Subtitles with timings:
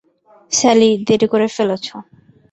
[0.51, 1.95] Sally, দেরি করে ফেলেছো।